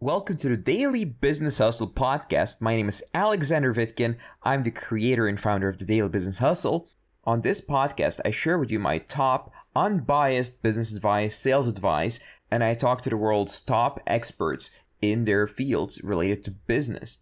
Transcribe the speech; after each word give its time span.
Welcome 0.00 0.38
to 0.38 0.48
the 0.48 0.56
Daily 0.56 1.04
Business 1.04 1.58
Hustle 1.58 1.86
podcast. 1.86 2.60
My 2.60 2.74
name 2.74 2.88
is 2.88 3.02
Alexander 3.14 3.72
Vitkin. 3.72 4.16
I'm 4.42 4.64
the 4.64 4.72
creator 4.72 5.28
and 5.28 5.40
founder 5.40 5.68
of 5.68 5.78
the 5.78 5.84
Daily 5.84 6.08
Business 6.08 6.38
Hustle. 6.38 6.88
On 7.22 7.40
this 7.40 7.66
podcast, 7.66 8.20
I 8.24 8.32
share 8.32 8.58
with 8.58 8.72
you 8.72 8.80
my 8.80 8.98
top 8.98 9.52
unbiased 9.74 10.62
business 10.62 10.92
advice, 10.92 11.38
sales 11.38 11.68
advice, 11.68 12.18
and 12.50 12.64
I 12.64 12.74
talk 12.74 13.02
to 13.02 13.08
the 13.08 13.16
world's 13.16 13.62
top 13.62 14.00
experts 14.04 14.72
in 15.00 15.24
their 15.24 15.46
fields 15.46 16.02
related 16.02 16.44
to 16.44 16.50
business. 16.50 17.18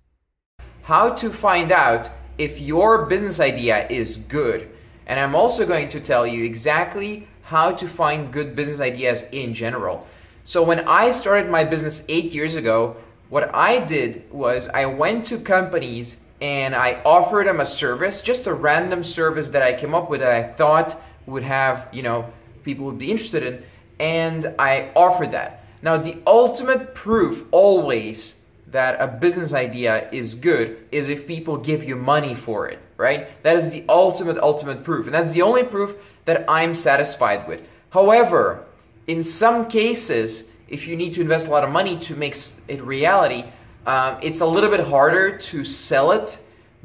How 0.84 1.10
to 1.10 1.30
find 1.30 1.70
out 1.70 2.10
if 2.38 2.58
your 2.58 3.04
business 3.04 3.38
idea 3.38 3.86
is 3.88 4.16
good. 4.16 4.70
And 5.06 5.20
I'm 5.20 5.34
also 5.34 5.66
going 5.66 5.90
to 5.90 6.00
tell 6.00 6.26
you 6.26 6.42
exactly 6.44 7.28
how 7.42 7.72
to 7.72 7.86
find 7.86 8.32
good 8.32 8.56
business 8.56 8.80
ideas 8.80 9.24
in 9.30 9.52
general. 9.52 10.06
So 10.44 10.62
when 10.62 10.80
I 10.88 11.12
started 11.12 11.50
my 11.50 11.64
business 11.64 12.02
eight 12.08 12.32
years 12.32 12.56
ago, 12.56 12.96
what 13.28 13.54
I 13.54 13.78
did 13.78 14.30
was 14.30 14.68
I 14.68 14.86
went 14.86 15.26
to 15.26 15.38
companies 15.38 16.16
and 16.40 16.74
I 16.74 17.00
offered 17.04 17.46
them 17.46 17.60
a 17.60 17.66
service, 17.66 18.20
just 18.20 18.48
a 18.48 18.52
random 18.52 19.04
service 19.04 19.50
that 19.50 19.62
I 19.62 19.74
came 19.74 19.94
up 19.94 20.10
with 20.10 20.20
that 20.20 20.32
I 20.32 20.52
thought 20.52 21.00
would 21.26 21.44
have, 21.44 21.86
you 21.92 22.02
know, 22.02 22.32
people 22.64 22.84
would 22.86 22.98
be 22.98 23.12
interested 23.12 23.44
in, 23.44 23.62
and 24.00 24.54
I 24.58 24.90
offered 24.96 25.30
that. 25.30 25.64
Now, 25.80 25.96
the 25.96 26.18
ultimate 26.26 26.94
proof 26.94 27.44
always 27.52 28.34
that 28.66 29.00
a 29.00 29.06
business 29.06 29.54
idea 29.54 30.08
is 30.10 30.34
good 30.34 30.88
is 30.90 31.08
if 31.08 31.26
people 31.26 31.56
give 31.56 31.84
you 31.84 31.94
money 31.94 32.34
for 32.34 32.68
it, 32.68 32.80
right? 32.96 33.42
That 33.44 33.56
is 33.56 33.70
the 33.70 33.84
ultimate, 33.88 34.38
ultimate 34.38 34.82
proof. 34.82 35.06
And 35.06 35.14
that's 35.14 35.32
the 35.32 35.42
only 35.42 35.62
proof 35.62 35.94
that 36.24 36.44
I'm 36.48 36.74
satisfied 36.74 37.46
with. 37.46 37.60
However, 37.90 38.64
in 39.06 39.24
some 39.24 39.68
cases, 39.68 40.48
if 40.68 40.86
you 40.86 40.96
need 40.96 41.14
to 41.14 41.20
invest 41.20 41.48
a 41.48 41.50
lot 41.50 41.64
of 41.64 41.70
money 41.70 41.98
to 42.00 42.16
make 42.16 42.36
it 42.68 42.82
reality, 42.82 43.44
um, 43.86 44.18
it's 44.22 44.40
a 44.40 44.46
little 44.46 44.70
bit 44.70 44.80
harder 44.80 45.36
to 45.36 45.64
sell 45.64 46.12
it 46.12 46.38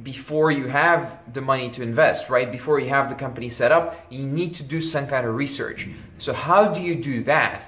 before 0.04 0.52
you 0.52 0.68
have 0.68 1.20
the 1.34 1.42
money 1.42 1.70
to 1.72 1.82
invest, 1.82 2.30
right? 2.30 2.52
Before 2.52 2.80
you 2.80 2.90
have 2.90 3.10
the 3.10 3.16
company 3.16 3.50
set 3.50 3.72
up, 3.72 4.06
you 4.10 4.26
need 4.26 4.56
to 4.56 4.64
do 4.64 4.80
some 4.82 5.08
kind 5.08 5.26
of 5.26 5.36
research. 5.36 5.88
So, 6.18 6.34
how 6.34 6.74
do 6.74 6.82
you 6.82 6.96
do 6.96 7.24
that? 7.24 7.64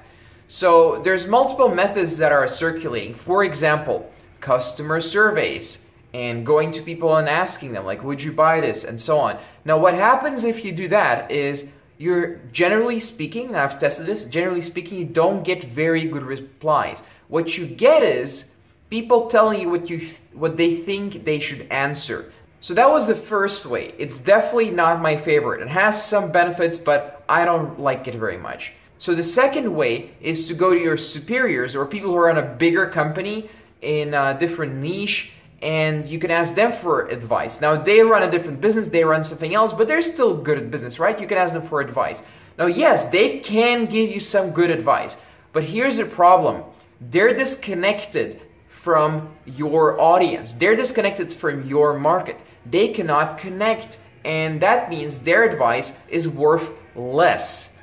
So, 0.48 1.02
there's 1.02 1.28
multiple 1.28 1.70
methods 1.70 2.18
that 2.18 2.32
are 2.32 2.48
circulating. 2.48 3.14
For 3.14 3.44
example, 3.44 4.12
customer 4.42 5.02
surveys 5.02 5.80
and 6.14 6.46
going 6.46 6.72
to 6.72 6.82
people 6.82 7.16
and 7.16 7.30
asking 7.30 7.74
them, 7.74 7.86
like, 7.86 8.04
would 8.04 8.22
you 8.22 8.32
buy 8.32 8.62
this? 8.62 8.84
And 8.84 9.00
so 9.00 9.20
on. 9.20 9.38
Now, 9.66 9.78
what 9.78 9.94
happens 9.94 10.44
if 10.44 10.66
you 10.66 10.72
do 10.72 10.88
that 10.88 11.30
is 11.32 11.68
you're 12.00 12.38
generally 12.54 13.00
speaking, 13.00 13.56
I've 13.56 13.78
tested 13.78 14.06
this, 14.06 14.24
generally 14.24 14.62
speaking, 14.62 14.98
you 14.98 15.06
don't 15.06 15.44
get 15.44 15.66
very 15.66 16.06
good 16.06 16.24
replies. 16.24 17.04
What 17.28 17.58
you 17.58 17.68
get 17.68 18.04
is 18.04 18.52
people 18.90 19.28
telling 19.28 19.60
you 19.60 19.70
what 19.70 19.90
you 19.90 20.00
th- 20.00 20.18
what 20.34 20.56
they 20.56 20.78
think 20.78 21.26
they 21.26 21.40
should 21.40 21.68
answer. 21.70 22.32
So 22.62 22.74
that 22.74 22.90
was 22.90 23.06
the 23.06 23.16
first 23.16 23.66
way. 23.66 23.94
It's 23.98 24.18
definitely 24.18 24.72
not 24.72 25.02
my 25.02 25.18
favorite. 25.18 25.62
It 25.62 25.68
has 25.68 26.04
some 26.04 26.32
benefits, 26.32 26.78
but 26.78 27.24
I 27.28 27.44
don't 27.44 27.80
like 27.80 28.08
it 28.08 28.16
very 28.16 28.38
much. 28.38 28.74
So 28.98 29.14
the 29.14 29.24
second 29.24 29.76
way 29.76 30.12
is 30.22 30.48
to 30.48 30.54
go 30.54 30.74
to 30.74 30.80
your 30.80 30.98
superiors 30.98 31.76
or 31.76 31.86
people 31.86 32.12
who 32.12 32.18
are 32.18 32.30
in 32.30 32.38
a 32.38 32.56
bigger 32.56 32.88
company 32.88 33.50
in 33.82 34.14
a 34.14 34.38
different 34.40 34.76
niche 34.76 35.34
and 35.62 36.06
you 36.06 36.20
can 36.20 36.32
ask 36.32 36.56
them 36.56 36.72
for 36.72 37.08
advice. 37.08 37.62
Now, 37.62 37.76
they 37.76 38.02
run 38.02 38.24
a 38.24 38.32
different 38.32 38.62
business, 38.62 38.88
they 38.88 39.04
run 39.04 39.24
something 39.24 39.54
else, 39.54 39.74
but 39.74 39.88
they're 39.88 40.02
still 40.02 40.36
good 40.36 40.58
at 40.58 40.72
business, 40.72 41.00
right? 41.00 41.20
You 41.20 41.28
can 41.28 41.38
ask 41.38 41.54
them 41.54 41.64
for 41.64 41.82
advice. 41.82 42.22
Now, 42.58 42.66
yes, 42.66 43.06
they 43.10 43.40
can 43.40 43.86
give 43.86 44.12
you 44.12 44.20
some 44.20 44.52
good 44.52 44.70
advice, 44.70 45.16
but 45.54 45.64
here's 45.64 45.98
the 45.98 46.06
problem 46.06 46.64
they're 47.02 47.34
disconnected 47.34 48.42
from 48.68 49.30
your 49.46 50.00
audience, 50.00 50.54
they're 50.54 50.76
disconnected 50.76 51.32
from 51.34 51.68
your 51.68 51.98
market. 51.98 52.40
They 52.66 52.90
cannot 52.90 53.38
connect, 53.38 53.98
and 54.24 54.62
that 54.62 54.90
means 54.90 55.20
their 55.20 55.44
advice 55.44 55.98
is 56.10 56.28
worth 56.28 56.72
less. 56.96 57.74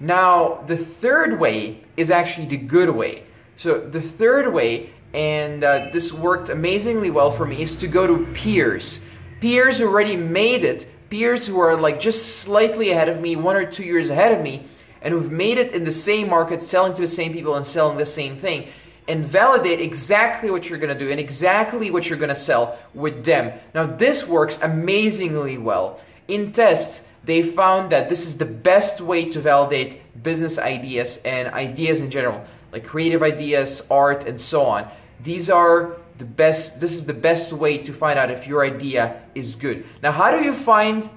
Now, 0.00 0.62
the 0.66 0.76
third 0.76 1.38
way 1.38 1.84
is 1.96 2.10
actually 2.10 2.46
the 2.46 2.56
good 2.56 2.90
way. 2.90 3.24
So, 3.56 3.78
the 3.80 4.00
third 4.00 4.52
way 4.52 4.90
and 5.14 5.62
uh, 5.62 5.88
this 5.92 6.12
worked 6.12 6.48
amazingly 6.48 7.10
well 7.10 7.30
for 7.30 7.46
me, 7.46 7.62
is 7.62 7.76
to 7.76 7.88
go 7.88 8.06
to 8.06 8.26
peers. 8.32 9.04
Peers 9.40 9.78
who 9.78 9.86
already 9.86 10.16
made 10.16 10.64
it, 10.64 10.88
peers 11.10 11.46
who 11.46 11.58
are 11.60 11.76
like 11.76 12.00
just 12.00 12.36
slightly 12.36 12.90
ahead 12.90 13.08
of 13.08 13.20
me, 13.20 13.36
one 13.36 13.56
or 13.56 13.70
two 13.70 13.84
years 13.84 14.08
ahead 14.08 14.32
of 14.32 14.40
me, 14.40 14.66
and 15.02 15.12
who've 15.12 15.30
made 15.30 15.58
it 15.58 15.72
in 15.74 15.84
the 15.84 15.92
same 15.92 16.28
market, 16.28 16.62
selling 16.62 16.94
to 16.94 17.02
the 17.02 17.08
same 17.08 17.32
people 17.32 17.54
and 17.56 17.66
selling 17.66 17.98
the 17.98 18.06
same 18.06 18.36
thing, 18.36 18.68
and 19.08 19.24
validate 19.24 19.80
exactly 19.80 20.50
what 20.50 20.68
you're 20.68 20.78
gonna 20.78 20.98
do 20.98 21.10
and 21.10 21.20
exactly 21.20 21.90
what 21.90 22.08
you're 22.08 22.18
gonna 22.18 22.34
sell 22.34 22.78
with 22.94 23.24
them. 23.24 23.52
Now, 23.74 23.84
this 23.84 24.26
works 24.26 24.60
amazingly 24.62 25.58
well. 25.58 26.00
In 26.28 26.52
tests, 26.52 27.02
they 27.24 27.42
found 27.42 27.90
that 27.92 28.08
this 28.08 28.26
is 28.26 28.38
the 28.38 28.46
best 28.46 29.00
way 29.00 29.28
to 29.28 29.40
validate 29.40 30.22
business 30.22 30.58
ideas 30.58 31.18
and 31.24 31.48
ideas 31.48 32.00
in 32.00 32.10
general, 32.10 32.44
like 32.72 32.84
creative 32.84 33.22
ideas, 33.22 33.82
art, 33.90 34.26
and 34.26 34.40
so 34.40 34.64
on. 34.64 34.88
These 35.22 35.50
are 35.50 35.98
the 36.18 36.24
best, 36.24 36.80
this 36.80 36.92
is 36.92 37.04
the 37.04 37.14
best 37.14 37.52
way 37.52 37.78
to 37.78 37.92
find 37.92 38.18
out 38.18 38.30
if 38.30 38.46
your 38.46 38.64
idea 38.64 39.20
is 39.34 39.54
good. 39.54 39.84
Now, 40.02 40.12
how 40.12 40.30
do 40.30 40.42
you 40.42 40.52
find 40.52 41.08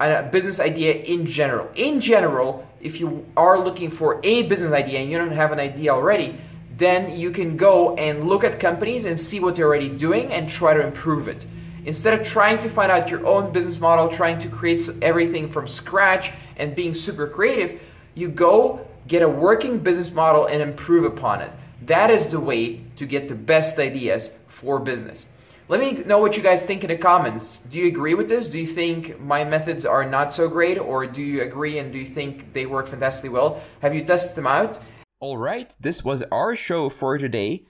a 0.00 0.22
business 0.24 0.60
idea 0.60 0.94
in 0.94 1.26
general? 1.26 1.68
In 1.74 2.00
general, 2.00 2.66
if 2.80 3.00
you 3.00 3.26
are 3.36 3.58
looking 3.58 3.90
for 3.90 4.20
a 4.22 4.42
business 4.44 4.72
idea 4.72 5.00
and 5.00 5.10
you 5.10 5.18
don't 5.18 5.32
have 5.32 5.52
an 5.52 5.60
idea 5.60 5.92
already, 5.92 6.40
then 6.76 7.16
you 7.18 7.30
can 7.30 7.56
go 7.56 7.96
and 7.96 8.28
look 8.28 8.44
at 8.44 8.60
companies 8.60 9.04
and 9.04 9.18
see 9.18 9.40
what 9.40 9.56
they're 9.56 9.66
already 9.66 9.88
doing 9.88 10.30
and 10.30 10.48
try 10.48 10.74
to 10.74 10.86
improve 10.86 11.26
it. 11.26 11.44
Instead 11.84 12.18
of 12.18 12.24
trying 12.24 12.60
to 12.60 12.68
find 12.68 12.92
out 12.92 13.10
your 13.10 13.26
own 13.26 13.52
business 13.52 13.80
model, 13.80 14.08
trying 14.08 14.38
to 14.38 14.48
create 14.48 14.88
everything 15.02 15.48
from 15.48 15.66
scratch 15.66 16.32
and 16.56 16.76
being 16.76 16.94
super 16.94 17.26
creative, 17.26 17.80
you 18.14 18.28
go 18.28 18.86
get 19.08 19.22
a 19.22 19.28
working 19.28 19.78
business 19.78 20.12
model 20.12 20.46
and 20.46 20.62
improve 20.62 21.04
upon 21.04 21.40
it. 21.40 21.50
That 21.82 22.10
is 22.10 22.28
the 22.28 22.38
way 22.38 22.84
to 22.96 23.06
get 23.06 23.28
the 23.28 23.34
best 23.34 23.78
ideas 23.78 24.30
for 24.46 24.78
business. 24.78 25.24
Let 25.68 25.80
me 25.80 26.02
know 26.04 26.18
what 26.18 26.36
you 26.36 26.42
guys 26.42 26.64
think 26.64 26.82
in 26.82 26.88
the 26.88 26.96
comments. 26.96 27.58
Do 27.70 27.78
you 27.78 27.88
agree 27.88 28.14
with 28.14 28.28
this? 28.28 28.48
Do 28.48 28.58
you 28.58 28.66
think 28.66 29.20
my 29.20 29.44
methods 29.44 29.84
are 29.84 30.08
not 30.08 30.32
so 30.32 30.48
great, 30.48 30.78
or 30.78 31.06
do 31.06 31.22
you 31.22 31.42
agree 31.42 31.78
and 31.78 31.92
do 31.92 31.98
you 31.98 32.06
think 32.06 32.52
they 32.52 32.66
work 32.66 32.88
fantastically 32.88 33.28
well? 33.28 33.60
Have 33.80 33.94
you 33.94 34.04
tested 34.04 34.36
them 34.36 34.46
out? 34.46 34.78
All 35.20 35.36
right, 35.36 35.74
this 35.80 36.04
was 36.04 36.22
our 36.30 36.56
show 36.56 36.88
for 36.88 37.18
today. 37.18 37.64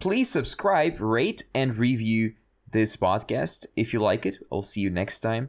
Please 0.00 0.30
subscribe, 0.30 1.00
rate, 1.00 1.44
and 1.54 1.76
review 1.76 2.34
this 2.72 2.96
podcast 2.96 3.66
if 3.76 3.92
you 3.92 4.00
like 4.00 4.26
it. 4.26 4.38
I'll 4.50 4.62
see 4.62 4.80
you 4.80 4.90
next 4.90 5.20
time. 5.20 5.48